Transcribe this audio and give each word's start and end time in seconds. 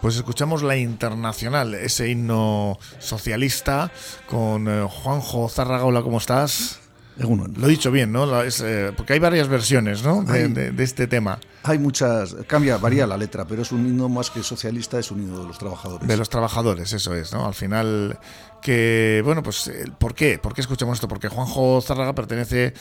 Pues 0.00 0.16
escuchamos 0.16 0.62
la 0.62 0.76
Internacional, 0.76 1.74
ese 1.74 2.10
himno 2.10 2.78
socialista 2.98 3.90
con 4.26 4.68
eh, 4.68 4.86
Juanjo 4.86 5.48
Zárraga. 5.48 5.86
Hola, 5.86 6.02
¿cómo 6.02 6.18
estás? 6.18 6.83
Lo 7.16 7.66
he 7.66 7.70
dicho 7.70 7.92
bien, 7.92 8.10
¿no? 8.10 8.42
Eh, 8.42 8.92
porque 8.96 9.12
hay 9.12 9.18
varias 9.20 9.46
versiones, 9.48 10.02
¿no? 10.02 10.24
De, 10.24 10.72
este 10.78 11.06
tema. 11.06 11.38
Hay 11.62 11.78
muchas, 11.78 12.34
cambia, 12.46 12.76
varía 12.76 13.06
la 13.06 13.16
letra, 13.16 13.46
pero 13.46 13.62
es 13.62 13.70
un 13.72 13.86
himno 13.86 14.08
más 14.08 14.30
que 14.30 14.42
socialista, 14.42 14.98
es 14.98 15.10
un 15.10 15.22
himno 15.22 15.40
de 15.40 15.46
los 15.46 15.58
trabajadores. 15.58 16.06
De 16.06 16.16
los 16.16 16.28
trabajadores, 16.28 16.92
eso 16.92 17.14
es, 17.14 17.32
¿no? 17.32 17.46
Al 17.46 17.54
final, 17.54 18.18
que, 18.60 19.22
bueno, 19.24 19.44
pues, 19.44 19.70
¿por 19.98 20.14
qué? 20.14 20.38
¿Por 20.38 20.54
qué 20.54 20.60
escuchamos 20.60 20.96
esto? 20.96 21.06
Porque 21.06 21.28
Juanjo 21.28 21.80
Zárraga 21.80 22.14
pertenece 22.14 22.74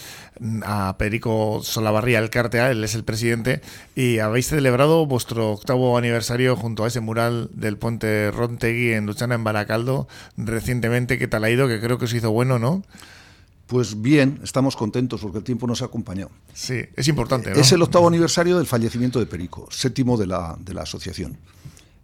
a 0.65 0.95
Perico 0.97 1.61
Solabarría, 1.61 2.19
el 2.19 2.31
Cartea, 2.31 2.71
él 2.71 2.83
es 2.83 2.95
el 2.95 3.03
presidente, 3.03 3.61
y 3.95 4.17
habéis 4.17 4.47
celebrado 4.47 5.05
vuestro 5.05 5.51
octavo 5.51 5.95
aniversario 5.97 6.55
junto 6.55 6.83
a 6.83 6.87
ese 6.87 7.01
mural 7.01 7.51
del 7.53 7.77
puente 7.77 8.31
Rontegui 8.31 8.93
en 8.93 9.05
Luchana, 9.05 9.35
en 9.35 9.43
Baracaldo, 9.43 10.07
recientemente. 10.37 11.19
¿Qué 11.19 11.27
tal 11.27 11.43
ha 11.43 11.51
ido? 11.51 11.67
Que 11.67 11.79
creo 11.79 11.99
que 11.99 12.05
os 12.05 12.13
hizo 12.13 12.31
bueno, 12.31 12.57
¿no? 12.57 12.81
Pues 13.73 13.99
bien, 13.99 14.39
estamos 14.43 14.75
contentos 14.75 15.19
porque 15.19 15.39
el 15.39 15.43
tiempo 15.43 15.65
nos 15.65 15.81
ha 15.81 15.85
acompañado. 15.85 16.29
Sí, 16.53 16.81
es 16.95 17.07
importante. 17.07 17.59
Es 17.59 17.71
el 17.71 17.81
octavo 17.81 18.07
aniversario 18.07 18.59
del 18.59 18.67
fallecimiento 18.67 19.17
de 19.17 19.25
Perico, 19.25 19.67
séptimo 19.71 20.15
de 20.15 20.27
la, 20.27 20.55
de 20.59 20.75
la 20.75 20.83
asociación. 20.83 21.39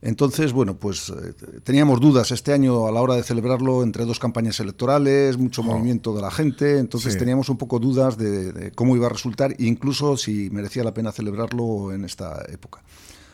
Entonces, 0.01 0.51
bueno, 0.51 0.77
pues 0.77 1.09
eh, 1.09 1.35
teníamos 1.63 2.01
dudas 2.01 2.31
este 2.31 2.53
año 2.53 2.87
a 2.87 2.91
la 2.91 3.01
hora 3.01 3.13
de 3.13 3.21
celebrarlo 3.21 3.83
entre 3.83 4.05
dos 4.05 4.17
campañas 4.17 4.59
electorales, 4.59 5.37
mucho 5.37 5.61
oh. 5.61 5.65
movimiento 5.65 6.15
de 6.15 6.23
la 6.23 6.31
gente, 6.31 6.79
entonces 6.79 7.15
teníamos 7.19 7.49
un 7.49 7.59
poco 7.59 7.77
dudas 7.77 8.17
de, 8.17 8.71
cómo 8.73 8.95
iba 8.95 9.05
a 9.05 9.09
resultar 9.09 9.51
e 9.51 9.65
incluso 9.65 10.17
si 10.17 10.49
merecía 10.49 10.83
la 10.83 10.95
pena 10.95 11.11
celebrarlo 11.11 11.93
en 11.93 12.03
esta 12.03 12.45
época. 12.51 12.81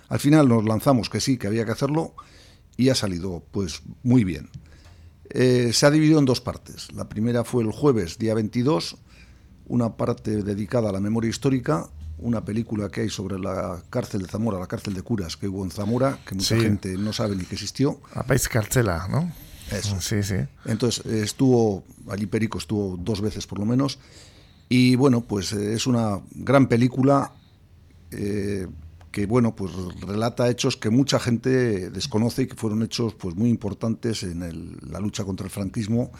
Al 0.09 0.19
final 0.19 0.49
nos 0.49 0.65
lanzamos 0.65 1.09
que 1.09 1.21
sí, 1.21 1.37
que 1.37 1.47
había 1.47 1.63
que 1.63 1.71
hacerlo 1.71 2.15
y 2.75 2.89
ha 2.89 2.95
salido 2.95 3.41
pues 3.51 3.81
muy 4.03 4.25
bien. 4.25 4.49
Eh, 5.29 5.71
se 5.73 5.85
ha 5.85 5.91
dividido 5.91 6.19
en 6.19 6.25
dos 6.25 6.41
partes. 6.41 6.91
La 6.93 7.09
primera 7.09 7.43
fue 7.43 7.63
el 7.63 7.71
jueves, 7.71 8.17
día 8.17 8.33
22, 8.33 8.97
una 9.67 9.97
parte 9.97 10.43
dedicada 10.43 10.89
a 10.89 10.91
la 10.91 10.99
memoria 10.99 11.29
histórica, 11.29 11.87
una 12.17 12.45
película 12.45 12.89
que 12.89 13.01
hay 13.01 13.09
sobre 13.09 13.39
la 13.39 13.83
cárcel 13.89 14.21
de 14.21 14.27
Zamora, 14.27 14.59
la 14.59 14.67
cárcel 14.67 14.93
de 14.93 15.01
curas 15.01 15.35
que 15.35 15.47
hubo 15.47 15.63
en 15.63 15.71
Zamora, 15.71 16.19
que 16.25 16.35
mucha 16.35 16.57
gente 16.57 16.97
no 16.97 17.11
sabe 17.11 17.35
ni 17.35 17.43
que 17.43 17.55
existió. 17.55 17.99
A 18.13 18.23
País 18.23 18.47
Carcela, 18.47 19.07
¿no? 19.09 19.31
Eso. 19.71 19.99
Sí, 19.99 20.21
sí. 20.21 20.35
Entonces, 20.65 21.05
estuvo, 21.05 21.83
allí 22.09 22.27
Perico 22.27 22.59
estuvo 22.59 22.97
dos 22.97 23.19
veces 23.21 23.47
por 23.47 23.59
lo 23.59 23.65
menos, 23.65 23.99
y 24.69 24.95
bueno, 24.95 25.21
pues 25.21 25.53
eh, 25.53 25.73
es 25.73 25.87
una 25.87 26.21
gran 26.31 26.67
película 26.67 27.31
eh, 28.11 28.67
que 29.15 29.27
bueno, 29.27 29.55
pues 29.55 29.71
relata 30.01 30.49
hechos 30.49 30.75
que 30.75 30.89
mucha 30.89 31.21
gente 31.21 31.89
desconoce 31.89 32.41
y 32.41 32.47
que 32.47 32.55
fueron 32.55 32.83
hechos 32.83 33.13
pues 33.13 33.33
muy 33.33 33.49
importantes 33.49 34.23
en 34.23 34.77
la 34.91 34.99
lucha 34.99 35.23
contra 35.23 35.45
el 35.45 35.51
franquismo 35.51 36.11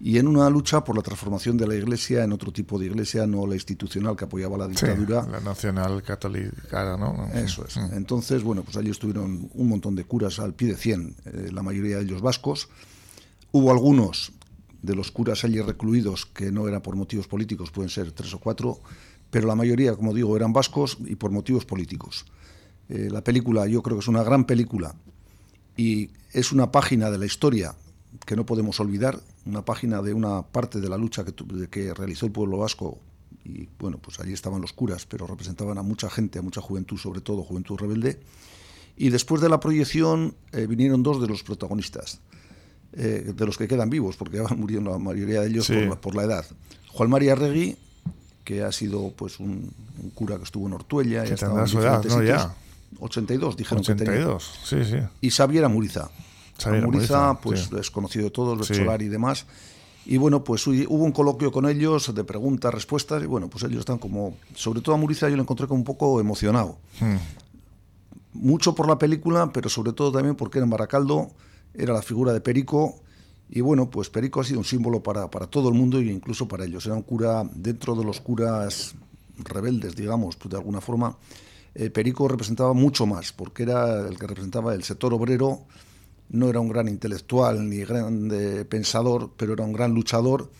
y 0.00 0.18
en 0.18 0.26
una 0.26 0.50
lucha 0.50 0.82
por 0.82 0.96
la 0.96 1.02
transformación 1.02 1.56
de 1.56 1.68
la 1.68 1.76
Iglesia 1.76 2.24
en 2.24 2.32
otro 2.32 2.52
tipo 2.52 2.80
de 2.80 2.86
Iglesia, 2.86 3.28
no 3.28 3.46
la 3.46 3.54
institucional 3.54 4.16
que 4.16 4.24
apoyaba 4.24 4.58
la 4.58 4.66
dictadura. 4.66 5.24
la 5.30 5.38
nacional 5.38 6.02
católica, 6.02 6.96
¿no? 6.96 7.28
Eso 7.32 7.64
es. 7.64 7.76
Mm. 7.76 7.94
Entonces, 7.94 8.42
bueno, 8.42 8.64
pues 8.64 8.76
allí 8.76 8.90
estuvieron 8.90 9.48
un 9.54 9.68
montón 9.68 9.94
de 9.94 10.02
curas 10.02 10.40
al 10.40 10.52
pie 10.52 10.66
de 10.66 10.76
100, 10.76 11.16
eh, 11.24 11.50
la 11.52 11.62
mayoría 11.62 11.98
de 11.98 12.02
ellos 12.02 12.22
vascos. 12.22 12.70
Hubo 13.52 13.70
algunos 13.70 14.32
de 14.82 14.96
los 14.96 15.12
curas 15.12 15.44
allí 15.44 15.60
recluidos 15.60 16.26
que 16.26 16.50
no 16.50 16.66
eran 16.66 16.82
por 16.82 16.96
motivos 16.96 17.28
políticos, 17.28 17.70
pueden 17.70 17.88
ser 17.88 18.10
tres 18.10 18.34
o 18.34 18.40
cuatro, 18.40 18.80
pero 19.32 19.48
la 19.48 19.54
mayoría, 19.54 19.96
como 19.96 20.12
digo, 20.12 20.36
eran 20.36 20.52
vascos 20.52 20.98
y 21.06 21.16
por 21.16 21.30
motivos 21.30 21.64
políticos. 21.64 22.26
Eh, 22.90 23.08
la 23.10 23.24
película 23.24 23.66
yo 23.66 23.82
creo 23.82 23.96
que 23.96 24.02
es 24.02 24.08
una 24.08 24.22
gran 24.22 24.44
película 24.44 24.94
y 25.74 26.10
es 26.34 26.52
una 26.52 26.70
página 26.70 27.10
de 27.10 27.16
la 27.16 27.24
historia 27.24 27.74
que 28.26 28.36
no 28.36 28.44
podemos 28.44 28.78
olvidar, 28.78 29.18
una 29.46 29.64
página 29.64 30.02
de 30.02 30.12
una 30.12 30.42
parte 30.42 30.82
de 30.82 30.88
la 30.90 30.98
lucha 30.98 31.24
que, 31.24 31.32
que 31.70 31.94
realizó 31.94 32.26
el 32.26 32.32
pueblo 32.32 32.58
vasco 32.58 32.98
y 33.42 33.70
bueno, 33.78 33.96
pues 33.96 34.20
allí 34.20 34.34
estaban 34.34 34.60
los 34.60 34.74
curas, 34.74 35.06
pero 35.06 35.26
representaban 35.26 35.78
a 35.78 35.82
mucha 35.82 36.10
gente, 36.10 36.38
a 36.38 36.42
mucha 36.42 36.60
juventud, 36.60 36.98
sobre 36.98 37.22
todo 37.22 37.42
juventud 37.42 37.78
rebelde. 37.78 38.20
Y 38.98 39.08
después 39.08 39.40
de 39.40 39.48
la 39.48 39.60
proyección 39.60 40.34
eh, 40.52 40.66
vinieron 40.66 41.02
dos 41.02 41.22
de 41.22 41.26
los 41.26 41.42
protagonistas, 41.42 42.20
eh, 42.92 43.32
de 43.34 43.46
los 43.46 43.56
que 43.56 43.66
quedan 43.66 43.88
vivos, 43.88 44.18
porque 44.18 44.36
ya 44.36 44.42
van 44.50 44.60
muriendo 44.60 44.90
la 44.90 44.98
mayoría 44.98 45.40
de 45.40 45.48
ellos 45.48 45.72
por, 46.02 46.14
la, 46.14 46.24
edad. 46.24 46.44
Juan 46.88 47.08
María 47.08 47.34
Regui 47.34 47.78
que 48.44 48.62
ha 48.62 48.72
sido 48.72 49.12
pues 49.16 49.40
un, 49.40 49.70
cura 50.14 50.36
que 50.36 50.44
estuvo 50.44 50.66
en 50.66 50.74
Ortuella. 50.74 51.24
Que 51.24 51.36
tendrá 51.36 51.66
su 51.66 51.78
edad, 51.80 52.02
¿no? 52.04 52.22
Ya. 52.22 52.54
82, 53.00 53.56
dijeron 53.56 53.80
82, 53.80 54.44
que 54.64 54.74
tenía. 54.74 54.84
sí, 54.88 54.98
sí. 54.98 55.06
Y 55.20 55.30
Xavier 55.30 55.68
Muriza. 55.68 56.10
Xavier 56.58 56.86
Muriza, 56.86 57.34
pues 57.40 57.70
es 57.72 57.90
conocido 57.90 58.26
de 58.26 58.30
todos, 58.30 58.68
de 58.68 58.74
Solar 58.74 59.00
y 59.02 59.08
demás. 59.08 59.46
Y 60.04 60.16
bueno, 60.16 60.42
pues 60.42 60.66
hubo 60.66 61.04
un 61.04 61.12
coloquio 61.12 61.52
con 61.52 61.68
ellos 61.68 62.12
de 62.12 62.24
preguntas, 62.24 62.74
respuestas, 62.74 63.22
y 63.22 63.26
bueno, 63.26 63.48
pues 63.48 63.64
ellos 63.64 63.80
están 63.80 63.98
como, 63.98 64.34
sobre 64.54 64.80
todo 64.80 64.96
a 64.96 64.98
Muriza 64.98 65.28
yo 65.28 65.36
lo 65.36 65.42
encontré 65.42 65.68
como 65.68 65.78
un 65.78 65.84
poco 65.84 66.20
emocionado. 66.20 66.78
Hmm. 67.00 67.16
Mucho 68.32 68.74
por 68.74 68.88
la 68.88 68.98
película, 68.98 69.52
pero 69.52 69.68
sobre 69.68 69.92
todo 69.92 70.10
también 70.10 70.34
porque 70.34 70.58
era 70.58 70.64
en 70.64 70.70
Baracaldo, 70.70 71.30
era 71.74 71.94
la 71.94 72.02
figura 72.02 72.32
de 72.32 72.40
Perico, 72.40 72.96
y 73.54 73.60
bueno, 73.60 73.90
pues 73.90 74.08
Perico 74.08 74.40
ha 74.40 74.44
sido 74.44 74.60
un 74.60 74.64
símbolo 74.64 75.02
para, 75.02 75.30
para 75.30 75.46
todo 75.46 75.68
el 75.68 75.74
mundo 75.74 75.98
e 75.98 76.06
incluso 76.06 76.48
para 76.48 76.64
ellos. 76.64 76.86
Era 76.86 76.94
un 76.94 77.02
cura, 77.02 77.44
dentro 77.54 77.94
de 77.94 78.02
los 78.02 78.18
curas 78.22 78.94
rebeldes, 79.36 79.94
digamos, 79.94 80.36
pues 80.36 80.52
de 80.52 80.56
alguna 80.56 80.80
forma, 80.80 81.18
eh, 81.74 81.90
Perico 81.90 82.26
representaba 82.28 82.72
mucho 82.72 83.04
más, 83.04 83.34
porque 83.34 83.64
era 83.64 84.08
el 84.08 84.18
que 84.18 84.26
representaba 84.26 84.74
el 84.74 84.82
sector 84.84 85.12
obrero, 85.12 85.66
no 86.30 86.48
era 86.48 86.60
un 86.60 86.70
gran 86.70 86.88
intelectual 86.88 87.68
ni 87.68 87.80
gran 87.80 88.30
pensador, 88.70 89.32
pero 89.36 89.52
era 89.52 89.64
un 89.64 89.74
gran 89.74 89.92
luchador. 89.92 90.50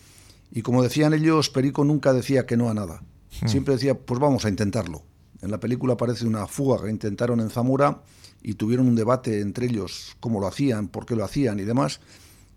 Y 0.51 0.61
como 0.61 0.83
decían 0.83 1.15
ellos, 1.15 1.49
Perico 1.49 1.83
nunca 1.83 2.13
decía 2.13 2.45
que 2.45 2.57
no 2.57 2.69
a 2.69 2.75
nada. 2.75 3.01
Hmm. 3.41 3.47
Siempre 3.47 3.73
decía, 3.73 3.97
pues 3.97 4.19
vamos 4.19 4.45
a 4.45 4.49
intentarlo. 4.49 5.01
En 5.41 5.49
la 5.49 5.59
película 5.59 5.93
aparece 5.93 6.27
una 6.27 6.45
fuga 6.45 6.83
que 6.83 6.91
intentaron 6.91 7.39
en 7.39 7.49
Zamora 7.49 8.03
y 8.43 8.53
tuvieron 8.53 8.87
un 8.87 8.93
debate 8.93 9.41
entre 9.41 9.65
ellos, 9.65 10.15
cómo 10.19 10.39
lo 10.39 10.45
hacían, 10.45 10.89
por 10.89 11.07
qué 11.07 11.15
lo 11.15 11.25
hacían 11.25 11.59
y 11.59 11.63
demás. 11.63 11.99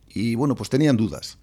Y 0.09 0.35
bueno, 0.35 0.55
pues 0.55 0.71
tenían 0.71 0.97
dudas. 0.97 1.39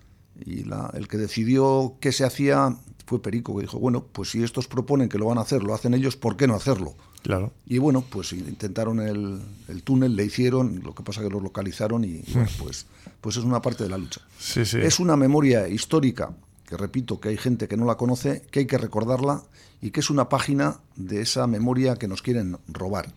Y 0.45 0.65
el 0.93 1.07
que 1.07 1.17
decidió 1.17 1.95
qué 1.99 2.11
se 2.11 2.25
hacía 2.25 2.77
fue 3.05 3.21
Perico, 3.21 3.55
que 3.55 3.61
dijo, 3.61 3.79
bueno, 3.79 4.05
pues 4.11 4.31
si 4.31 4.43
estos 4.43 4.67
proponen 4.67 5.09
que 5.09 5.17
lo 5.17 5.25
van 5.25 5.37
a 5.37 5.41
hacer, 5.41 5.63
lo 5.63 5.73
hacen 5.73 5.93
ellos, 5.93 6.15
¿por 6.15 6.37
qué 6.37 6.47
no 6.47 6.55
hacerlo? 6.55 6.95
Claro. 7.21 7.53
Y 7.65 7.77
bueno, 7.77 8.03
pues 8.09 8.33
intentaron 8.33 8.99
el, 8.99 9.83
túnel, 9.83 10.15
le 10.15 10.25
hicieron, 10.25 10.81
lo 10.83 10.93
que 10.95 11.03
pasa 11.03 11.21
que 11.21 11.29
lo 11.29 11.39
localizaron 11.39 12.03
y, 12.03 12.23
bueno, 12.33 12.49
hmm. 12.49 12.63
pues, 12.63 12.85
pues 13.21 13.37
es 13.37 13.43
una 13.43 13.61
parte 13.61 13.83
de 13.83 13.89
la 13.89 13.97
lucha. 13.97 14.21
Sí, 14.39 14.65
sí. 14.65 14.77
Es 14.79 14.99
una 14.99 15.15
memoria 15.15 15.67
histórica, 15.67 16.33
que 16.65 16.77
repito, 16.77 17.19
que 17.19 17.29
hay 17.29 17.37
gente 17.37 17.67
que 17.67 17.77
no 17.77 17.85
la 17.85 17.95
conoce, 17.95 18.43
que 18.51 18.59
hay 18.59 18.67
que 18.67 18.77
recordarla 18.77 19.43
y 19.81 19.91
que 19.91 19.99
es 19.99 20.09
una 20.09 20.29
página 20.29 20.79
de 20.95 21.21
esa 21.21 21.45
memoria 21.47 21.95
que 21.95 22.07
nos 22.07 22.21
quieren 22.21 22.57
robar. 22.67 23.13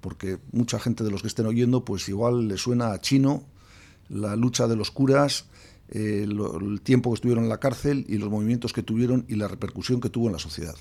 Porque 0.00 0.38
mucha 0.52 0.78
gente 0.78 1.04
de 1.04 1.10
los 1.10 1.22
que 1.22 1.28
estén 1.28 1.46
oyendo, 1.46 1.84
pues 1.84 2.08
igual 2.08 2.48
le 2.48 2.58
suena 2.58 2.92
a 2.92 3.00
chino, 3.00 3.44
la 4.08 4.36
lucha 4.36 4.66
de 4.66 4.76
los 4.76 4.90
curas, 4.90 5.46
eh, 5.88 6.26
el 6.26 6.80
tiempo 6.80 7.10
que 7.10 7.14
estuvieron 7.14 7.44
en 7.44 7.50
la 7.50 7.60
cárcel 7.60 8.04
y 8.08 8.18
los 8.18 8.30
movimientos 8.30 8.72
que 8.72 8.82
tuvieron 8.82 9.24
y 9.28 9.36
la 9.36 9.48
repercusión 9.48 10.00
que 10.00 10.10
tuvo 10.10 10.26
en 10.26 10.32
la 10.32 10.38
sociedad. 10.38 10.74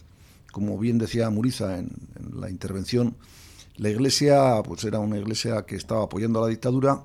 Como 0.52 0.78
bien 0.80 0.97
decía 0.97 1.30
Muriza 1.30 1.78
en, 1.78 1.91
la 2.34 2.50
intervención, 2.50 3.16
la 3.78 3.90
iglesia 3.90 4.62
pues 4.63 4.84
era 4.84 5.00
una 5.00 5.18
iglesia 5.18 5.66
que 5.66 5.75
estaba 5.75 6.03
apoyando 6.03 6.40
a 6.40 6.44
la 6.44 6.47
dictadura 6.47 7.03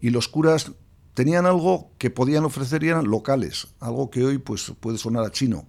y 0.00 0.10
los 0.10 0.28
curas 0.28 0.72
tenían 1.14 1.46
algo 1.46 1.90
que 1.98 2.10
podían 2.10 2.44
ofrecer 2.44 2.84
y 2.84 2.88
eran 2.88 3.10
locales, 3.10 3.68
algo 3.80 4.08
que 4.08 4.24
hoy 4.24 4.38
pues 4.38 4.72
puede 4.80 4.98
sonar 4.98 5.24
a 5.24 5.30
chino, 5.30 5.66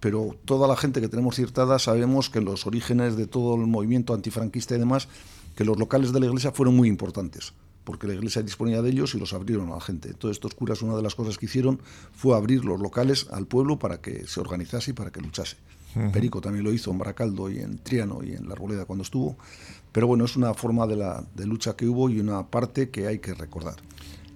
pero 0.00 0.36
toda 0.44 0.68
la 0.68 0.76
gente 0.76 1.00
que 1.00 1.08
tenemos 1.08 1.36
cierta 1.36 1.64
edad 1.64 1.78
sabemos 1.78 2.30
que 2.30 2.40
los 2.40 2.66
orígenes 2.66 3.16
de 3.16 3.26
todo 3.26 3.56
el 3.56 3.66
movimiento 3.66 4.14
antifranquista 4.14 4.76
y 4.76 4.78
demás, 4.78 5.08
que 5.56 5.64
los 5.64 5.78
locales 5.78 6.12
de 6.12 6.20
la 6.20 6.26
iglesia 6.26 6.52
fueron 6.52 6.76
muy 6.76 6.88
importantes 6.88 7.52
porque 7.88 8.06
la 8.06 8.12
iglesia 8.12 8.42
disponía 8.42 8.82
de 8.82 8.90
ellos 8.90 9.14
y 9.14 9.18
los 9.18 9.32
abrieron 9.32 9.72
a 9.72 9.76
la 9.76 9.80
gente. 9.80 10.10
Entonces 10.10 10.36
estos 10.36 10.52
curas 10.52 10.82
una 10.82 10.94
de 10.94 11.00
las 11.00 11.14
cosas 11.14 11.38
que 11.38 11.46
hicieron 11.46 11.80
fue 12.12 12.36
abrir 12.36 12.62
los 12.62 12.78
locales 12.78 13.28
al 13.30 13.46
pueblo 13.46 13.78
para 13.78 14.02
que 14.02 14.26
se 14.26 14.40
organizase 14.40 14.90
y 14.90 14.92
para 14.92 15.10
que 15.10 15.22
luchase. 15.22 15.56
Perico 16.12 16.42
también 16.42 16.64
lo 16.66 16.72
hizo 16.74 16.90
en 16.90 16.98
Baracaldo 16.98 17.48
y 17.48 17.60
en 17.60 17.78
Triano 17.78 18.22
y 18.22 18.34
en 18.34 18.46
La 18.46 18.52
Arboleda 18.52 18.84
cuando 18.84 19.04
estuvo. 19.04 19.38
Pero 19.90 20.06
bueno, 20.06 20.26
es 20.26 20.36
una 20.36 20.52
forma 20.52 20.86
de, 20.86 20.96
la, 20.96 21.24
de 21.34 21.46
lucha 21.46 21.76
que 21.76 21.88
hubo 21.88 22.10
y 22.10 22.20
una 22.20 22.46
parte 22.46 22.90
que 22.90 23.06
hay 23.06 23.20
que 23.20 23.32
recordar. 23.32 23.76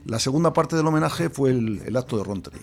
La 0.06 0.18
segunda 0.18 0.54
parte 0.54 0.74
del 0.74 0.86
homenaje 0.86 1.28
fue 1.28 1.50
el, 1.50 1.94
acto 1.94 2.16
de 2.16 2.24
Rontegui. 2.24 2.62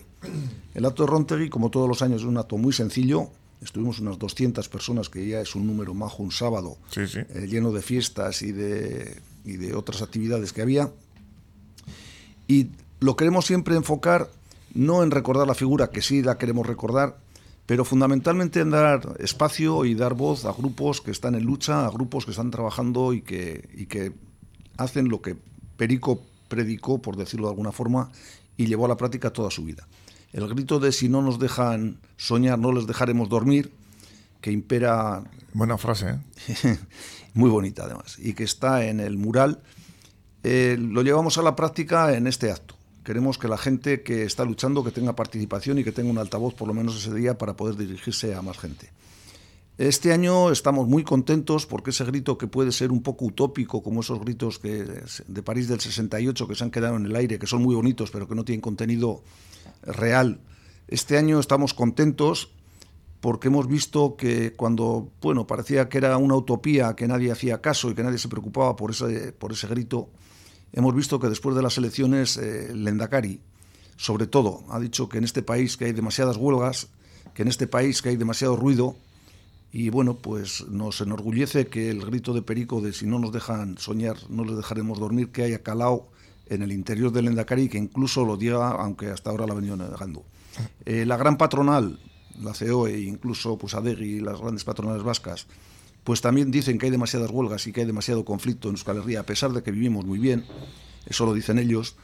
El 0.74 0.86
acto 0.86 1.04
de 1.04 1.08
Rontegui, 1.08 1.50
como 1.50 1.70
todos 1.70 1.88
los 1.88 2.02
años, 2.02 2.22
es 2.22 2.26
un 2.26 2.36
acto 2.36 2.58
muy 2.58 2.72
sencillo. 2.72 3.30
Estuvimos 3.62 4.00
unas 4.00 4.18
200 4.18 4.68
personas, 4.68 5.08
que 5.08 5.24
ya 5.24 5.40
es 5.40 5.54
un 5.54 5.68
número 5.68 5.94
majo, 5.94 6.24
un 6.24 6.32
sábado, 6.32 6.78
eh, 6.96 7.46
lleno 7.48 7.70
de 7.70 7.80
fiestas 7.80 8.42
y 8.42 8.50
de 8.50 9.22
y 9.44 9.56
de 9.56 9.74
otras 9.74 10.02
actividades 10.02 10.52
que 10.52 10.62
había. 10.62 10.90
Y 12.46 12.68
lo 13.00 13.16
queremos 13.16 13.46
siempre 13.46 13.76
enfocar 13.76 14.30
no 14.74 15.02
en 15.02 15.10
recordar 15.10 15.46
la 15.46 15.54
figura, 15.54 15.90
que 15.90 16.02
sí 16.02 16.22
la 16.22 16.38
queremos 16.38 16.66
recordar, 16.66 17.18
pero 17.66 17.84
fundamentalmente 17.84 18.60
en 18.60 18.70
dar 18.70 19.16
espacio 19.18 19.84
y 19.84 19.94
dar 19.94 20.14
voz 20.14 20.44
a 20.44 20.52
grupos 20.52 21.00
que 21.00 21.10
están 21.10 21.34
en 21.34 21.44
lucha, 21.44 21.86
a 21.86 21.90
grupos 21.90 22.24
que 22.24 22.32
están 22.32 22.50
trabajando 22.50 23.12
y 23.12 23.22
que, 23.22 23.68
y 23.74 23.86
que 23.86 24.12
hacen 24.76 25.08
lo 25.08 25.22
que 25.22 25.36
Perico 25.76 26.22
predicó, 26.48 27.00
por 27.00 27.16
decirlo 27.16 27.46
de 27.46 27.52
alguna 27.52 27.72
forma, 27.72 28.10
y 28.56 28.66
llevó 28.66 28.86
a 28.86 28.88
la 28.88 28.96
práctica 28.96 29.32
toda 29.32 29.50
su 29.50 29.64
vida. 29.64 29.86
El 30.32 30.46
grito 30.48 30.78
de 30.78 30.92
si 30.92 31.08
no 31.08 31.22
nos 31.22 31.38
dejan 31.38 31.98
soñar, 32.16 32.58
no 32.58 32.72
les 32.72 32.86
dejaremos 32.86 33.28
dormir, 33.28 33.72
que 34.40 34.52
impera... 34.52 35.22
Buena 35.52 35.78
frase, 35.78 36.18
¿eh? 36.48 36.78
muy 37.34 37.50
bonita 37.50 37.84
además, 37.84 38.16
y 38.18 38.34
que 38.34 38.44
está 38.44 38.84
en 38.84 39.00
el 39.00 39.16
mural, 39.16 39.62
eh, 40.42 40.76
lo 40.78 41.02
llevamos 41.02 41.38
a 41.38 41.42
la 41.42 41.56
práctica 41.56 42.14
en 42.16 42.26
este 42.26 42.50
acto. 42.50 42.76
Queremos 43.04 43.38
que 43.38 43.48
la 43.48 43.58
gente 43.58 44.02
que 44.02 44.24
está 44.24 44.44
luchando 44.44 44.84
que 44.84 44.90
tenga 44.90 45.16
participación 45.16 45.78
y 45.78 45.84
que 45.84 45.92
tenga 45.92 46.10
un 46.10 46.18
altavoz 46.18 46.54
por 46.54 46.68
lo 46.68 46.74
menos 46.74 46.96
ese 46.96 47.14
día 47.14 47.38
para 47.38 47.56
poder 47.56 47.76
dirigirse 47.76 48.34
a 48.34 48.42
más 48.42 48.58
gente. 48.58 48.90
Este 49.78 50.12
año 50.12 50.50
estamos 50.50 50.86
muy 50.86 51.04
contentos 51.04 51.64
porque 51.64 51.88
ese 51.88 52.04
grito 52.04 52.36
que 52.36 52.46
puede 52.46 52.70
ser 52.70 52.92
un 52.92 53.02
poco 53.02 53.24
utópico, 53.24 53.82
como 53.82 54.02
esos 54.02 54.20
gritos 54.20 54.58
que, 54.58 55.02
de 55.26 55.42
París 55.42 55.68
del 55.68 55.80
68 55.80 56.46
que 56.46 56.54
se 56.54 56.64
han 56.64 56.70
quedado 56.70 56.96
en 56.96 57.06
el 57.06 57.16
aire, 57.16 57.38
que 57.38 57.46
son 57.46 57.62
muy 57.62 57.74
bonitos 57.74 58.10
pero 58.10 58.28
que 58.28 58.34
no 58.34 58.44
tienen 58.44 58.60
contenido 58.60 59.22
real, 59.82 60.40
este 60.88 61.16
año 61.16 61.40
estamos 61.40 61.72
contentos 61.72 62.50
porque 63.20 63.48
hemos 63.48 63.68
visto 63.68 64.16
que 64.16 64.54
cuando 64.54 65.10
bueno 65.20 65.46
parecía 65.46 65.88
que 65.88 65.98
era 65.98 66.16
una 66.16 66.36
utopía, 66.36 66.94
que 66.96 67.06
nadie 67.06 67.30
hacía 67.30 67.60
caso 67.60 67.90
y 67.90 67.94
que 67.94 68.02
nadie 68.02 68.18
se 68.18 68.28
preocupaba 68.28 68.76
por 68.76 68.92
ese, 68.92 69.32
por 69.32 69.52
ese 69.52 69.66
grito, 69.66 70.08
hemos 70.72 70.94
visto 70.94 71.20
que 71.20 71.28
después 71.28 71.54
de 71.54 71.62
las 71.62 71.76
elecciones 71.76 72.36
eh, 72.36 72.74
Lendakari, 72.74 73.40
sobre 73.96 74.26
todo, 74.26 74.64
ha 74.70 74.80
dicho 74.80 75.08
que 75.08 75.18
en 75.18 75.24
este 75.24 75.42
país 75.42 75.76
que 75.76 75.84
hay 75.84 75.92
demasiadas 75.92 76.36
huelgas, 76.36 76.88
que 77.34 77.42
en 77.42 77.48
este 77.48 77.66
país 77.66 78.00
que 78.00 78.08
hay 78.08 78.16
demasiado 78.16 78.56
ruido, 78.56 78.96
y 79.72 79.90
bueno, 79.90 80.16
pues 80.16 80.66
nos 80.68 81.00
enorgullece 81.00 81.68
que 81.68 81.90
el 81.90 82.04
grito 82.04 82.32
de 82.32 82.42
Perico 82.42 82.80
de 82.80 82.92
si 82.92 83.06
no 83.06 83.18
nos 83.18 83.32
dejan 83.32 83.78
soñar, 83.78 84.16
no 84.28 84.44
les 84.44 84.56
dejaremos 84.56 84.98
dormir, 84.98 85.30
que 85.30 85.42
haya 85.42 85.62
calado 85.62 86.08
en 86.46 86.62
el 86.62 86.72
interior 86.72 87.12
del 87.12 87.28
Endacari, 87.28 87.68
que 87.68 87.78
incluso 87.78 88.24
lo 88.24 88.36
diga, 88.36 88.70
aunque 88.70 89.10
hasta 89.10 89.30
ahora 89.30 89.46
la 89.46 89.52
ha 89.52 89.56
venido 89.56 89.76
negando. 89.76 90.24
Eh, 90.84 91.04
la 91.06 91.16
gran 91.16 91.36
patronal, 91.36 92.00
la 92.42 92.52
COE, 92.52 93.00
incluso 93.00 93.58
pues 93.58 93.74
ADEGI 93.74 94.16
y 94.16 94.20
las 94.20 94.40
grandes 94.40 94.64
patronales 94.64 95.02
vascas, 95.02 95.46
pues 96.04 96.20
también 96.20 96.50
dicen 96.50 96.78
que 96.78 96.86
hay 96.86 96.92
demasiadas 96.92 97.30
huelgas 97.30 97.66
y 97.66 97.72
que 97.72 97.80
hay 97.80 97.86
demasiado 97.86 98.24
conflicto 98.24 98.68
en 98.68 98.74
Euskal 98.74 98.98
Herria, 98.98 99.20
a 99.20 99.26
pesar 99.26 99.52
de 99.52 99.62
que 99.62 99.70
vivimos 99.70 100.04
muy 100.04 100.18
bien, 100.18 100.44
eso 101.06 101.26
lo 101.26 101.34
dicen 101.34 101.58
ellos, 101.58 101.96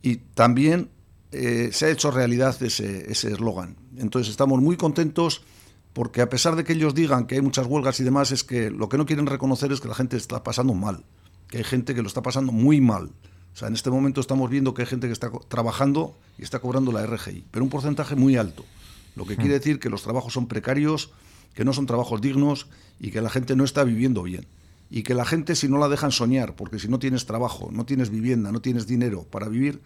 y 0.00 0.16
también 0.16 0.90
eh, 1.32 1.70
se 1.72 1.86
ha 1.86 1.90
hecho 1.90 2.10
realidad 2.10 2.60
ese 2.62 3.08
eslogan. 3.08 3.76
Entonces 3.96 4.30
estamos 4.30 4.60
muy 4.60 4.76
contentos 4.76 5.42
porque 5.92 6.22
a 6.22 6.28
pesar 6.28 6.56
de 6.56 6.64
que 6.64 6.72
ellos 6.72 6.94
digan 6.94 7.26
que 7.26 7.36
hay 7.36 7.42
muchas 7.42 7.66
huelgas 7.66 8.00
y 8.00 8.04
demás, 8.04 8.32
es 8.32 8.44
que 8.44 8.70
lo 8.70 8.88
que 8.88 8.96
no 8.96 9.06
quieren 9.06 9.26
reconocer 9.26 9.72
es 9.72 9.80
que 9.80 9.88
la 9.88 9.94
gente 9.94 10.16
está 10.16 10.42
pasando 10.42 10.74
mal, 10.74 11.04
que 11.48 11.58
hay 11.58 11.64
gente 11.64 11.94
que 11.94 12.02
lo 12.02 12.08
está 12.08 12.22
pasando 12.22 12.52
muy 12.52 12.80
mal. 12.80 13.10
O 13.52 13.56
sea, 13.56 13.68
en 13.68 13.74
este 13.74 13.90
momento 13.90 14.20
estamos 14.20 14.48
viendo 14.48 14.72
que 14.72 14.82
hay 14.82 14.86
gente 14.86 15.06
que 15.06 15.12
está 15.12 15.30
trabajando 15.48 16.16
y 16.38 16.42
está 16.42 16.60
cobrando 16.60 16.92
la 16.92 17.04
RGI, 17.04 17.44
pero 17.50 17.64
un 17.64 17.70
porcentaje 17.70 18.16
muy 18.16 18.36
alto. 18.36 18.64
Lo 19.16 19.26
que 19.26 19.36
quiere 19.36 19.50
hmm. 19.50 19.58
decir 19.58 19.80
que 19.80 19.90
los 19.90 20.02
trabajos 20.02 20.32
son 20.32 20.46
precarios, 20.46 21.10
que 21.54 21.64
no 21.64 21.72
son 21.72 21.86
trabajos 21.86 22.20
dignos 22.20 22.68
y 22.98 23.10
que 23.10 23.20
la 23.20 23.30
gente 23.30 23.56
no 23.56 23.64
está 23.64 23.84
viviendo 23.84 24.22
bien. 24.22 24.46
Y 24.90 25.02
que 25.02 25.14
la 25.14 25.24
gente, 25.24 25.54
si 25.54 25.68
no 25.68 25.78
la 25.78 25.88
dejan 25.88 26.12
soñar, 26.12 26.54
porque 26.54 26.78
si 26.78 26.88
no 26.88 26.98
tienes 26.98 27.26
trabajo, 27.26 27.70
no 27.72 27.86
tienes 27.86 28.10
vivienda, 28.10 28.52
no 28.52 28.60
tienes 28.60 28.86
dinero 28.86 29.24
para 29.24 29.48
vivir, 29.48 29.80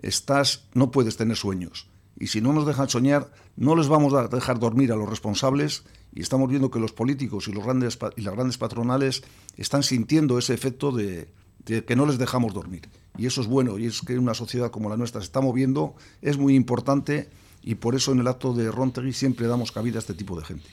estás, 0.00 0.64
no 0.74 0.90
puedes 0.90 1.16
tener 1.16 1.36
sueños. 1.36 1.88
Y 2.18 2.28
si 2.28 2.40
no 2.40 2.52
nos 2.52 2.66
dejan 2.66 2.88
soñar, 2.88 3.32
no 3.56 3.74
les 3.74 3.88
vamos 3.88 4.14
a 4.14 4.28
dejar 4.28 4.58
dormir 4.58 4.92
a 4.92 4.96
los 4.96 5.08
responsables 5.08 5.84
y 6.14 6.20
estamos 6.20 6.48
viendo 6.48 6.70
que 6.70 6.78
los 6.78 6.92
políticos 6.92 7.48
y, 7.48 7.52
los 7.52 7.64
grandes, 7.64 7.98
y 8.16 8.20
las 8.20 8.34
grandes 8.34 8.58
patronales 8.58 9.22
están 9.56 9.82
sintiendo 9.82 10.38
ese 10.38 10.54
efecto 10.54 10.92
de, 10.92 11.28
que 11.64 11.96
no 11.96 12.06
les 12.06 12.18
dejamos 12.18 12.52
dormir. 12.54 12.88
Y 13.16 13.26
eso 13.26 13.40
es 13.40 13.46
bueno, 13.46 13.78
y 13.78 13.86
es 13.86 14.02
que 14.02 14.18
una 14.18 14.34
sociedad 14.34 14.70
como 14.70 14.88
la 14.88 14.96
nuestra 14.96 15.20
se 15.20 15.26
está 15.26 15.40
moviendo, 15.40 15.94
es 16.20 16.38
muy 16.38 16.54
importante 16.54 17.30
y 17.62 17.76
por 17.76 17.94
eso 17.94 18.12
en 18.12 18.20
el 18.20 18.28
acto 18.28 18.52
de 18.52 18.70
Rontegui 18.70 19.12
siempre 19.12 19.46
damos 19.46 19.72
cabida 19.72 19.98
a 19.98 20.00
este 20.00 20.14
tipo 20.14 20.38
de 20.38 20.44
gente. 20.44 20.68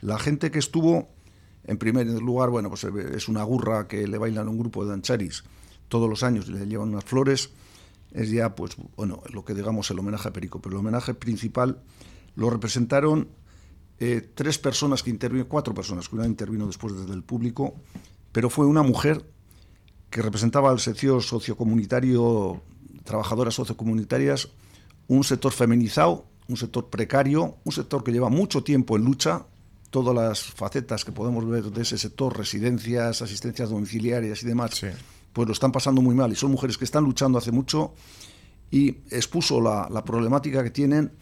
La 0.00 0.18
gente 0.18 0.50
que 0.50 0.58
estuvo, 0.58 1.08
en 1.64 1.76
primer 1.76 2.06
lugar, 2.06 2.50
bueno, 2.50 2.70
pues 2.70 2.84
es 2.84 3.28
una 3.28 3.42
gurra 3.42 3.86
que 3.86 4.06
le 4.06 4.18
bailan 4.18 4.46
a 4.48 4.50
un 4.50 4.58
grupo 4.58 4.84
de 4.84 4.90
dancharis 4.90 5.44
todos 5.88 6.08
los 6.08 6.22
años, 6.22 6.48
le 6.48 6.66
llevan 6.66 6.88
unas 6.88 7.04
flores, 7.04 7.50
es 8.12 8.30
ya, 8.30 8.54
pues, 8.54 8.76
bueno, 8.96 9.22
lo 9.32 9.44
que 9.44 9.54
digamos 9.54 9.90
el 9.90 9.98
homenaje 9.98 10.28
a 10.28 10.32
Perico, 10.32 10.60
pero 10.60 10.76
el 10.76 10.80
homenaje 10.80 11.14
principal 11.14 11.82
lo 12.34 12.48
representaron 12.48 13.28
eh, 13.98 14.26
tres 14.34 14.58
personas 14.58 15.02
que 15.02 15.10
intervinieron, 15.10 15.48
cuatro 15.48 15.74
personas, 15.74 16.08
que 16.08 16.16
una 16.16 16.26
intervino 16.26 16.66
después 16.66 16.96
desde 16.96 17.12
el 17.12 17.22
público, 17.22 17.74
pero 18.32 18.48
fue 18.48 18.66
una 18.66 18.82
mujer 18.82 19.26
que 20.08 20.22
representaba 20.22 20.70
al 20.70 20.80
sector 20.80 21.22
sociocomunitario, 21.22 22.62
trabajadoras 23.04 23.54
sociocomunitarias, 23.54 24.48
un 25.06 25.22
sector 25.24 25.52
feminizado, 25.52 26.29
un 26.50 26.56
sector 26.56 26.88
precario, 26.88 27.56
un 27.64 27.72
sector 27.72 28.02
que 28.02 28.12
lleva 28.12 28.28
mucho 28.28 28.62
tiempo 28.62 28.96
en 28.96 29.04
lucha, 29.04 29.46
todas 29.90 30.14
las 30.14 30.42
facetas 30.42 31.04
que 31.04 31.12
podemos 31.12 31.46
ver 31.48 31.64
de 31.64 31.82
ese 31.82 31.98
sector, 31.98 32.36
residencias, 32.36 33.22
asistencias 33.22 33.70
domiciliarias 33.70 34.42
y 34.42 34.46
demás, 34.46 34.82
pues 35.32 35.46
lo 35.46 35.52
están 35.52 35.72
pasando 35.72 36.00
muy 36.00 36.14
mal 36.14 36.32
y 36.32 36.36
son 36.36 36.50
mujeres 36.50 36.76
que 36.78 36.84
están 36.84 37.04
luchando 37.04 37.38
hace 37.38 37.52
mucho 37.52 37.92
y 38.70 38.88
expuso 39.10 39.60
la, 39.60 40.04
problemática 40.04 40.62
que 40.62 40.70
tienen 40.70 41.12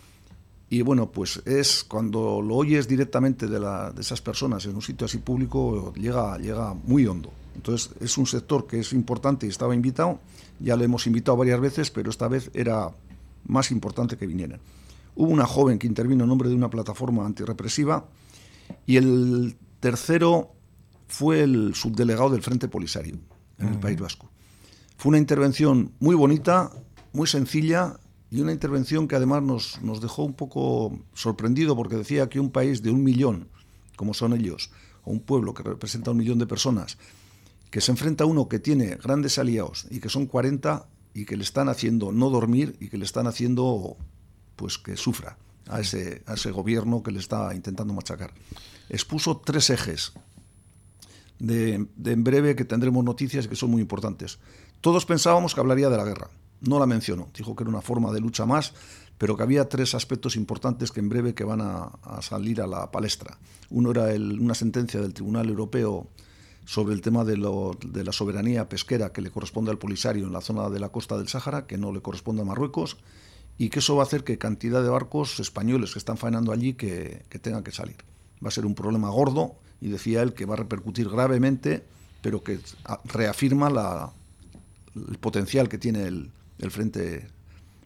y 0.70 0.82
bueno, 0.82 1.10
pues 1.10 1.42
es 1.46 1.82
cuando 1.82 2.42
lo 2.42 2.56
oyes 2.56 2.86
directamente 2.86 3.46
de, 3.46 3.58
la, 3.58 3.90
de, 3.90 4.02
esas 4.02 4.20
personas 4.20 4.66
en 4.66 4.74
un 4.74 4.82
sitio 4.82 5.06
así 5.06 5.16
público, 5.18 5.94
llega, 5.94 6.36
llega 6.36 6.74
muy 6.74 7.06
hondo. 7.06 7.32
Entonces 7.54 7.90
es 8.00 8.18
un 8.18 8.26
sector 8.26 8.66
que 8.66 8.80
es 8.80 8.92
importante 8.92 9.46
y 9.46 9.48
estaba 9.48 9.74
invitado, 9.74 10.20
ya 10.60 10.76
lo 10.76 10.84
hemos 10.84 11.06
invitado 11.06 11.38
varias 11.38 11.58
veces, 11.58 11.90
pero 11.90 12.10
esta 12.10 12.28
vez 12.28 12.50
era 12.52 12.90
más 13.46 13.70
importante 13.70 14.18
que 14.18 14.26
vinieran. 14.26 14.60
Hubo 15.20 15.32
una 15.32 15.46
joven 15.46 15.80
que 15.80 15.88
intervino 15.88 16.22
en 16.22 16.28
nombre 16.28 16.48
de 16.48 16.54
una 16.54 16.70
plataforma 16.70 17.26
antirrepresiva 17.26 18.06
y 18.86 18.98
el 18.98 19.56
tercero 19.80 20.52
fue 21.08 21.40
el 21.40 21.74
subdelegado 21.74 22.30
del 22.30 22.40
Frente 22.40 22.68
Polisario 22.68 23.18
en 23.58 23.66
el 23.66 23.80
País 23.80 23.98
Vasco. 23.98 24.30
Fue 24.96 25.10
una 25.10 25.18
intervención 25.18 25.90
muy 25.98 26.14
bonita, 26.14 26.70
muy 27.12 27.26
sencilla 27.26 27.98
y 28.30 28.42
una 28.42 28.52
intervención 28.52 29.08
que 29.08 29.16
además 29.16 29.42
nos, 29.42 29.82
nos 29.82 30.00
dejó 30.00 30.22
un 30.22 30.34
poco 30.34 30.96
sorprendido 31.14 31.74
porque 31.74 31.96
decía 31.96 32.28
que 32.28 32.38
un 32.38 32.52
país 32.52 32.80
de 32.84 32.92
un 32.92 33.02
millón, 33.02 33.48
como 33.96 34.14
son 34.14 34.34
ellos, 34.34 34.70
o 35.02 35.10
un 35.10 35.18
pueblo 35.18 35.52
que 35.52 35.64
representa 35.64 36.12
un 36.12 36.18
millón 36.18 36.38
de 36.38 36.46
personas, 36.46 36.96
que 37.72 37.80
se 37.80 37.90
enfrenta 37.90 38.22
a 38.22 38.28
uno 38.28 38.48
que 38.48 38.60
tiene 38.60 38.94
grandes 38.94 39.36
aliados 39.40 39.88
y 39.90 39.98
que 39.98 40.10
son 40.10 40.26
40 40.26 40.86
y 41.12 41.24
que 41.24 41.36
le 41.36 41.42
están 41.42 41.68
haciendo 41.68 42.12
no 42.12 42.30
dormir 42.30 42.76
y 42.78 42.88
que 42.88 42.98
le 42.98 43.04
están 43.04 43.26
haciendo 43.26 43.96
pues 44.58 44.76
que 44.76 44.96
sufra 44.96 45.38
a 45.68 45.80
ese, 45.80 46.22
a 46.26 46.34
ese 46.34 46.50
gobierno 46.50 47.02
que 47.02 47.12
le 47.12 47.20
está 47.20 47.54
intentando 47.54 47.94
machacar. 47.94 48.34
Expuso 48.88 49.38
tres 49.38 49.70
ejes 49.70 50.12
de, 51.38 51.86
en 52.04 52.24
breve 52.24 52.56
que 52.56 52.64
tendremos 52.64 53.04
noticias 53.04 53.46
que 53.46 53.54
son 53.54 53.70
muy 53.70 53.80
importantes. 53.80 54.38
Todos 54.80 55.06
pensábamos 55.06 55.54
que 55.54 55.60
hablaría 55.60 55.88
de 55.88 55.96
la 55.96 56.04
guerra. 56.04 56.28
No 56.60 56.80
la 56.80 56.86
mencionó. 56.86 57.28
Dijo 57.36 57.54
que 57.54 57.62
era 57.62 57.70
una 57.70 57.82
forma 57.82 58.12
de 58.12 58.20
lucha 58.20 58.44
más, 58.46 58.74
pero 59.16 59.36
que 59.36 59.44
había 59.44 59.68
tres 59.68 59.94
aspectos 59.94 60.34
importantes 60.34 60.90
que 60.90 61.00
en 61.00 61.08
breve 61.08 61.34
que 61.34 61.44
van 61.44 61.60
a, 61.60 61.92
salir 62.20 62.60
a 62.60 62.66
la 62.66 62.90
palestra. 62.90 63.38
Uno 63.70 63.92
era 63.92 64.06
una 64.16 64.54
sentencia 64.54 65.00
del 65.00 65.14
Tribunal 65.14 65.48
Europeo 65.48 66.08
sobre 66.64 66.94
el 66.94 67.00
tema 67.00 67.24
de, 67.24 67.34
de, 67.34 68.04
la 68.04 68.12
soberanía 68.12 68.68
pesquera 68.68 69.12
que 69.12 69.22
le 69.22 69.30
corresponde 69.30 69.70
al 69.70 69.78
Polisario 69.78 70.26
en 70.26 70.32
la 70.32 70.40
zona 70.40 70.68
de 70.68 70.80
la 70.80 70.90
costa 70.90 71.16
del 71.16 71.28
Sáhara, 71.28 71.66
que 71.66 71.78
no 71.78 71.92
le 71.92 72.02
corresponde 72.02 72.42
a 72.42 72.44
Marruecos, 72.44 72.98
y 73.58 73.70
que 73.70 73.80
eso 73.80 73.96
va 73.96 74.04
a 74.04 74.06
hacer 74.06 74.24
que 74.24 74.38
cantidad 74.38 74.82
de 74.82 74.88
barcos 74.88 75.40
españoles 75.40 75.92
que 75.92 75.98
están 75.98 76.16
faenando 76.16 76.52
allí 76.52 76.74
que 76.74 77.22
tengan 77.42 77.64
que 77.64 77.72
salir. 77.72 77.96
Va 78.44 78.48
a 78.48 78.52
ser 78.52 78.66
un 78.66 78.74
problema 78.74 79.10
gordo 79.10 79.56
y 79.80 79.88
decía 79.88 80.22
él 80.22 80.34
que 80.34 80.44
va 80.46 80.54
a 80.54 80.58
repercutir 80.58 81.08
gravemente, 81.08 81.84
pero 82.22 82.42
que 82.42 82.58
reafirma 83.04 83.70
la, 83.70 84.12
el 84.94 85.18
potencial 85.18 85.68
que 85.68 85.78
tiene 85.78 86.06
el, 86.06 86.30
Frente 86.70 87.28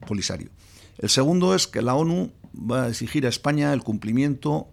Polisario. 0.07 0.49
El 0.99 1.11
segundo 1.11 1.55
es 1.55 1.67
que 1.67 1.83
la 1.83 1.95
ONU 1.95 2.33
va 2.55 2.85
a 2.85 2.89
exigir 2.89 3.27
a 3.27 3.29
España 3.29 3.73
el 3.73 3.83
cumplimiento 3.83 4.69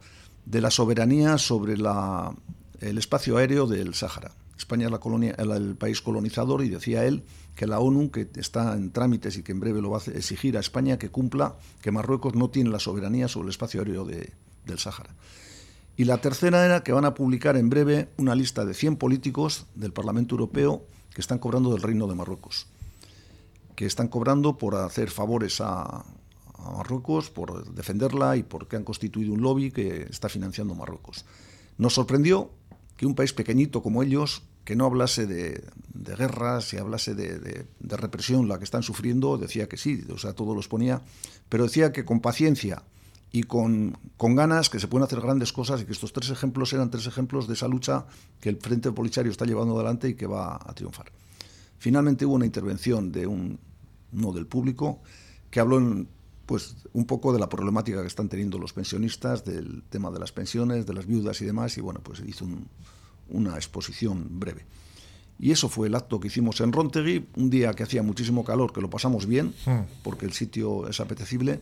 de 0.45 0.61
la 0.61 0.71
soberanía 0.71 1.37
sobre 1.37 1.73
el 1.73 2.97
espacio 2.97 3.37
aéreo 3.37 3.67
del 3.67 3.93
Sáhara. 3.93 4.31
España 4.59 4.85
es 4.85 4.91
la 4.91 4.99
colonia, 4.99 5.35
el, 5.37 5.75
país 5.75 6.01
colonizador 6.01 6.63
y 6.63 6.69
decía 6.69 7.05
él 7.05 7.23
que 7.55 7.65
la 7.65 7.79
ONU, 7.79 8.11
que 8.11 8.29
está 8.35 8.73
en 8.73 8.91
trámites 8.91 9.37
y 9.37 9.43
que 9.43 9.53
en 9.53 9.59
breve 9.59 9.81
lo 9.81 9.89
va 9.89 9.99
a 9.99 10.11
exigir 10.11 10.57
a 10.57 10.59
España, 10.59 10.99
que 10.99 11.09
cumpla 11.09 11.55
que 11.81 11.91
Marruecos 11.91 12.35
no 12.35 12.49
tiene 12.49 12.69
la 12.69 12.79
soberanía 12.79 13.27
sobre 13.27 13.45
el 13.45 13.49
espacio 13.51 13.79
aéreo 13.79 14.05
de, 14.05 14.33
del 14.65 14.77
Sáhara. 14.77 15.15
Y 15.97 16.05
la 16.05 16.19
tercera 16.19 16.65
era 16.65 16.83
que 16.83 16.91
van 16.91 17.05
a 17.05 17.13
publicar 17.13 17.57
en 17.57 17.69
breve 17.69 18.09
una 18.17 18.35
lista 18.35 18.65
de 18.65 18.73
100 18.73 18.97
políticos 18.97 19.65
del 19.75 19.91
Parlamento 19.91 20.35
Europeo 20.35 20.83
que 21.13 21.21
están 21.21 21.39
cobrando 21.39 21.71
del 21.71 21.81
Reino 21.81 22.07
de 22.07 22.15
Marruecos, 22.15 22.67
que 23.75 23.85
están 23.85 24.07
cobrando 24.07 24.57
por 24.57 24.75
hacer 24.75 25.09
favores 25.09 25.59
a, 25.61 26.05
Marruecos 26.59 27.29
por 27.29 27.73
defenderla 27.73 28.35
y 28.35 28.43
porque 28.43 28.75
han 28.75 28.83
constituido 28.83 29.33
un 29.33 29.41
lobby 29.41 29.71
que 29.71 30.03
está 30.09 30.27
financiando 30.27 30.75
Marruecos. 30.75 31.23
Nos 31.77 31.93
sorprendió 31.93 32.51
que 32.99 33.05
un 33.05 33.15
país 33.15 33.31
pequeñito 33.31 33.81
como 33.81 34.03
ellos, 34.03 34.43
que 34.65 34.75
no 34.75 34.83
hablase 34.83 35.25
de, 35.25 35.63
guerras 35.93 36.73
y 36.73 36.77
hablase 36.77 37.15
de, 37.15 37.65
represión, 37.95 38.49
la 38.49 38.57
que 38.57 38.65
están 38.65 38.83
sufriendo, 38.83 39.37
decía 39.37 39.69
que 39.69 39.77
sí, 39.77 40.03
o 40.13 40.17
sea, 40.17 40.33
todo 40.33 40.53
los 40.53 40.67
ponía, 40.67 41.01
pero 41.47 41.63
decía 41.63 41.93
que 41.93 42.03
con 42.03 42.19
paciencia 42.19 42.83
y 43.31 43.43
con, 43.43 43.97
ganas 44.17 44.69
que 44.69 44.81
se 44.81 44.89
pueden 44.89 45.05
hacer 45.05 45.21
grandes 45.21 45.53
cosas 45.53 45.79
y 45.79 45.85
que 45.85 45.93
estos 45.93 46.11
tres 46.11 46.29
ejemplos 46.29 46.73
eran 46.73 46.91
tres 46.91 47.07
ejemplos 47.07 47.47
de 47.47 47.53
esa 47.53 47.69
lucha 47.69 48.05
que 48.41 48.49
el 48.49 48.57
Frente 48.57 48.91
Polisario 48.91 49.31
está 49.31 49.45
llevando 49.45 49.75
adelante 49.75 50.09
y 50.09 50.15
que 50.15 50.27
va 50.27 50.55
a 50.57 50.73
triunfar. 50.73 51.09
Finalmente 51.77 52.25
hubo 52.25 52.35
una 52.35 52.45
intervención 52.45 53.13
de 53.13 53.27
un, 53.27 53.61
no 54.11 54.33
del 54.33 54.45
público 54.45 54.99
que 55.49 55.61
habló 55.61 56.05
pues, 56.49 56.77
un 56.93 57.05
poco 57.05 57.31
de 57.31 57.37
la 57.37 57.47
problemática 57.47 58.01
que 58.01 58.07
están 58.07 58.27
teniendo 58.27 58.57
los 58.57 58.73
pensionistas, 58.73 59.45
del 59.45 59.83
tema 59.87 60.09
de 60.09 60.17
las 60.17 60.31
pensiones, 60.31 60.87
de 60.87 60.95
las 60.95 61.05
viudas 61.05 61.39
y 61.41 61.45
demás, 61.45 61.77
y 61.77 61.81
bueno, 61.81 61.99
pues 62.01 62.23
hizo 62.25 62.47
una 63.29 63.53
exposición 63.53 64.25
breve. 64.39 64.65
Y 65.37 65.51
eso 65.51 65.69
fue 65.69 65.89
el 65.89 65.93
acto 65.93 66.19
que 66.19 66.25
hicimos 66.25 66.59
en 66.61 66.73
Rontegui, 66.73 67.27
un 67.35 67.51
día 67.51 67.75
que 67.75 67.83
hacía 67.83 68.01
muchísimo 68.01 68.43
calor, 68.43 68.73
que 68.73 68.81
lo 68.81 68.89
pasamos 68.89 69.27
bien, 69.27 69.53
hmm. 69.67 70.01
porque 70.01 70.25
el 70.25 70.33
sitio 70.33 70.87
es 70.87 70.99
apetecible, 70.99 71.61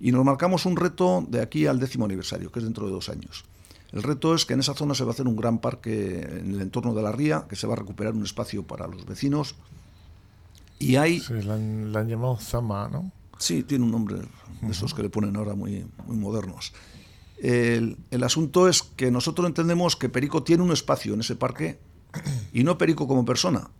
y 0.00 0.10
nos 0.10 0.24
marcamos 0.24 0.66
un 0.66 0.74
reto 0.74 1.24
de 1.28 1.40
aquí 1.40 1.68
al 1.68 1.78
décimo 1.78 2.04
aniversario, 2.04 2.50
que 2.50 2.58
es 2.58 2.64
dentro 2.64 2.86
de 2.86 2.92
dos 2.92 3.10
años. 3.10 3.44
El 3.92 4.02
reto 4.02 4.34
es 4.34 4.44
que 4.44 4.54
en 4.54 4.58
esa 4.58 4.74
zona 4.74 4.96
se 4.96 5.04
va 5.04 5.10
a 5.10 5.14
hacer 5.14 5.28
un 5.28 5.36
gran 5.36 5.60
parque 5.60 6.22
en 6.40 6.54
el 6.54 6.60
entorno 6.60 6.92
de 6.92 7.02
la 7.02 7.12
ría, 7.12 7.46
que 7.48 7.54
se 7.54 7.68
va 7.68 7.74
a 7.74 7.76
recuperar 7.76 8.14
un 8.14 8.24
espacio 8.24 8.64
para 8.64 8.88
los 8.88 9.06
vecinos. 9.06 9.54
Y 10.80 10.96
hay... 10.96 11.20
Sí, 11.20 11.34
la 11.34 11.54
han, 11.54 12.08
llamado 12.08 12.36
Zama, 12.36 12.88
¿no? 12.88 13.12
Sí, 13.38 13.62
tiene 13.62 13.84
un 13.84 13.90
nombre 13.90 14.16
de 14.16 14.70
esos 14.70 14.94
que 14.94 15.02
le 15.02 15.10
ponen 15.10 15.36
ahora 15.36 15.54
muy, 15.54 15.86
muy 16.06 16.16
modernos. 16.16 16.72
El, 17.38 17.98
el, 18.10 18.22
asunto 18.22 18.68
es 18.68 18.82
que 18.82 19.10
nosotros 19.10 19.46
entendemos 19.46 19.96
que 19.96 20.08
Perico 20.08 20.42
tiene 20.42 20.62
un 20.62 20.72
espacio 20.72 21.14
en 21.14 21.20
ese 21.20 21.36
parque, 21.36 21.78
y 22.52 22.64
no 22.64 22.78
Perico 22.78 23.06
como 23.06 23.24
persona, 23.24 23.70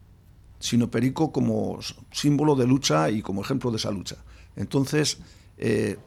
sino 0.58 0.90
Perico 0.90 1.32
como 1.32 1.78
símbolo 2.10 2.54
de 2.56 2.66
lucha 2.66 3.10
y 3.10 3.22
como 3.22 3.42
ejemplo 3.42 3.70
de 3.70 3.76
esa 3.76 3.90
lucha. 3.90 4.16
Entonces, 4.56 5.18
eh, 5.58 5.98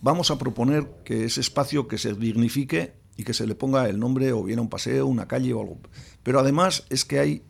vamos 0.00 0.30
a 0.30 0.38
proponer 0.38 0.88
que 1.04 1.24
ese 1.24 1.40
espacio 1.40 1.88
que 1.88 1.98
se 1.98 2.14
dignifique 2.14 2.94
y 3.16 3.24
que 3.24 3.34
se 3.34 3.46
le 3.46 3.54
ponga 3.54 3.88
el 3.88 3.98
nombre 3.98 4.32
o 4.32 4.42
bien 4.42 4.58
a 4.58 4.62
un 4.62 4.68
paseo, 4.68 5.06
una 5.06 5.26
calle 5.26 5.52
o 5.52 5.60
algo. 5.60 5.78
Pero 6.22 6.40
además 6.40 6.84
es 6.90 7.04
que 7.04 7.18
hay 7.18 7.42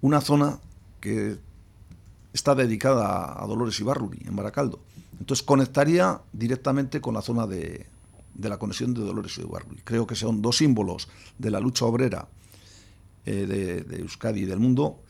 una 0.00 0.20
zona 0.20 0.60
que 1.00 1.38
está 2.32 2.54
dedicada 2.54 3.42
a 3.42 3.46
Dolores 3.46 3.78
Ibarruri, 3.80 4.20
en 4.26 4.36
Baracaldo. 4.36 4.80
Entonces 5.18 5.44
conectaría 5.44 6.20
directamente 6.32 7.00
con 7.00 7.14
la 7.14 7.22
zona 7.22 7.46
de, 7.46 7.86
la 8.40 8.58
conexión 8.58 8.94
de 8.94 9.00
Dolores 9.00 9.36
Ibarruri. 9.38 9.82
Creo 9.82 10.06
que 10.06 10.14
son 10.14 10.40
dos 10.40 10.58
símbolos 10.58 11.08
de 11.38 11.50
la 11.50 11.60
lucha 11.60 11.84
obrera 11.84 12.28
eh, 13.26 13.46
de, 13.46 13.82
de 13.82 14.00
Euskadi 14.00 14.40
y 14.40 14.46
del 14.46 14.60
mundo 14.60 15.00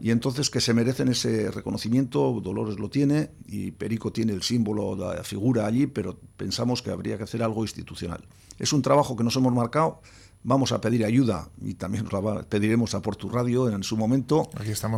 y 0.00 0.10
entonces 0.10 0.50
que 0.50 0.60
se 0.60 0.74
merecen 0.74 1.08
ese 1.08 1.50
reconocimiento, 1.50 2.40
Dolores 2.42 2.78
lo 2.78 2.90
tiene 2.90 3.30
y 3.46 3.70
Perico 3.72 4.12
tiene 4.12 4.32
el 4.32 4.42
símbolo, 4.42 4.94
la 4.94 5.24
figura 5.24 5.66
allí, 5.66 5.86
pero 5.86 6.18
pensamos 6.36 6.82
que 6.82 6.90
habría 6.90 7.16
que 7.16 7.24
hacer 7.24 7.42
algo 7.42 7.62
institucional. 7.62 8.24
Es 8.58 8.72
un 8.72 8.82
trabajo 8.82 9.16
que 9.16 9.24
nos 9.24 9.34
hemos 9.36 9.52
marcado, 9.52 10.00
vamos 10.44 10.72
a 10.72 10.80
pedir 10.80 11.04
ayuda 11.04 11.48
y 11.60 11.74
también 11.74 12.06
pediremos 12.48 12.94
a 12.94 13.02
Portu 13.02 13.28
Radio 13.28 13.68
en 13.68 13.82
su 13.82 13.96
momento 13.96 14.48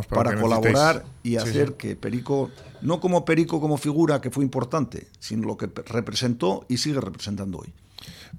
para, 0.09 0.39
colaborar 0.39 1.05
y 1.23 1.37
hacer 1.37 1.73
que 1.73 1.95
Perico, 1.95 2.51
no 2.81 2.99
como 2.99 3.25
Perico 3.25 3.59
como 3.59 3.77
figura 3.77 4.21
que 4.21 4.29
fue 4.29 4.43
importante, 4.43 5.07
sino 5.19 5.47
lo 5.47 5.57
que 5.57 5.71
representó 5.87 6.65
y 6.67 6.77
sigue 6.77 7.01
representando 7.01 7.59
hoy. 7.59 7.73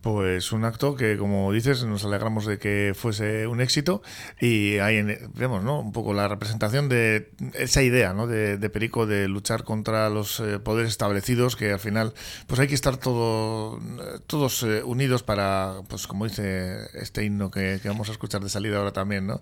Pues 0.00 0.52
un 0.52 0.64
acto 0.64 0.94
que, 0.94 1.16
como 1.16 1.52
dices, 1.52 1.84
nos 1.84 2.04
alegramos 2.04 2.46
de 2.46 2.58
que 2.58 2.92
fuese 2.94 3.46
un 3.46 3.60
éxito 3.60 4.02
y 4.40 4.78
ahí 4.78 5.02
vemos 5.34 5.62
¿no? 5.62 5.80
un 5.80 5.92
poco 5.92 6.14
la 6.14 6.28
representación 6.28 6.88
de 6.88 7.30
esa 7.54 7.82
idea 7.82 8.12
¿no? 8.12 8.26
de, 8.26 8.68
Perico 8.68 9.06
de 9.06 9.28
luchar 9.28 9.64
contra 9.64 10.10
los 10.10 10.40
eh, 10.40 10.58
poderes 10.58 10.90
establecidos, 10.90 11.56
que 11.56 11.72
al 11.72 11.80
final 11.80 12.12
pues 12.46 12.60
hay 12.60 12.68
que 12.68 12.74
estar 12.74 12.98
todo, 12.98 13.80
todos 14.26 14.62
eh, 14.62 14.82
unidos 14.82 15.22
para, 15.22 15.80
pues 15.88 16.06
como 16.06 16.26
dice 16.26 16.76
este 16.94 17.24
himno 17.24 17.50
que, 17.50 17.80
vamos 17.84 18.08
a 18.08 18.12
escuchar 18.12 18.42
de 18.42 18.50
salida 18.50 18.78
ahora 18.78 18.92
también, 18.92 19.26
¿no? 19.26 19.40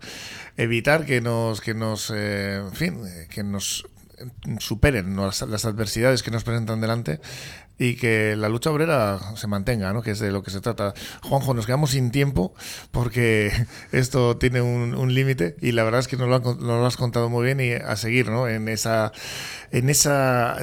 evitar 0.57 1.05
que 1.05 1.21
nos, 1.21 1.61
que 1.61 1.75
nos, 1.75 2.13
eh, 2.15 2.63
fin, 2.73 3.03
que 3.29 3.43
nos 3.43 3.85
superen 4.59 5.17
las, 5.17 5.43
adversidades 5.43 6.23
que 6.23 6.31
nos 6.31 6.45
presentan 6.45 6.81
delante 6.81 7.21
y 7.79 7.97
que 7.97 8.37
la 8.37 8.49
lucha 8.49 8.71
obrera 8.71 9.19
se 9.37 9.47
mantenga, 9.47 9.93
¿no? 9.93 10.01
que 10.01 10.13
es 10.13 10.19
de 10.19 10.33
lo 10.33 10.43
que 10.43 10.51
se 10.51 10.61
trata. 10.61 10.95
Juanjo, 11.23 11.53
nos 11.53 11.67
quedamos 11.67 11.91
sin 11.91 12.11
tiempo 12.11 12.55
porque 12.91 13.53
esto 13.93 14.37
tiene 14.39 14.63
un, 14.63 15.15
límite 15.15 15.57
y 15.61 15.73
la 15.73 15.85
verdad 15.85 16.01
es 16.01 16.09
que 16.09 16.17
nos 16.17 16.29
lo, 16.29 16.87
has 16.87 16.97
contado 16.97 17.29
muy 17.29 17.45
bien 17.45 17.61
y 17.61 17.73
a 17.73 17.97
seguir 17.97 18.31
¿no? 18.31 18.49
en 18.49 18.69
esa 18.69 19.13
en 19.71 19.89
esa 19.89 20.57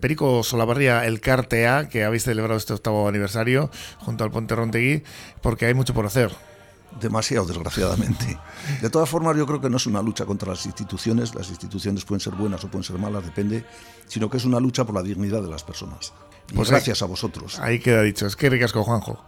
Perico 0.00 0.42
Solabarría, 0.42 1.06
el 1.06 1.20
CARTEA, 1.20 1.88
que 1.88 2.04
habéis 2.04 2.24
celebrado 2.24 2.58
este 2.58 2.74
octavo 2.74 3.08
aniversario 3.08 3.70
junto 3.98 4.24
al 4.24 4.30
Ponte 4.30 4.54
Rontegui, 4.54 5.02
porque 5.40 5.66
hay 5.66 5.74
mucho 5.74 5.94
por 5.94 6.06
hacer 6.06 6.30
demasiado, 7.00 7.46
desgraciadamente. 7.46 8.38
De 8.80 8.90
todas 8.90 9.08
formas, 9.08 9.36
yo 9.36 9.46
creo 9.46 9.60
que 9.60 9.70
no 9.70 9.76
es 9.76 9.86
una 9.86 10.02
lucha 10.02 10.24
contra 10.26 10.50
las 10.50 10.66
instituciones, 10.66 11.34
las 11.34 11.48
instituciones 11.48 12.04
pueden 12.04 12.20
ser 12.20 12.34
buenas 12.34 12.64
o 12.64 12.68
pueden 12.68 12.84
ser 12.84 12.98
malas, 12.98 13.24
depende, 13.24 13.64
sino 14.06 14.28
que 14.28 14.36
es 14.36 14.44
una 14.44 14.60
lucha 14.60 14.84
por 14.84 14.94
la 14.94 15.02
dignidad 15.02 15.42
de 15.42 15.48
las 15.48 15.62
personas. 15.62 16.12
pues 16.54 16.70
gracias 16.70 17.02
a 17.02 17.06
vosotros. 17.06 17.58
Ahí 17.60 17.78
queda 17.78 18.02
dicho, 18.02 18.26
es 18.26 18.36
que 18.36 18.50
ricasco, 18.50 18.82
Juanjo. 18.84 19.22